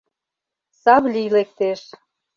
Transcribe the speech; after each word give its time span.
Савлий 0.81 1.29
лектеш. 1.35 1.81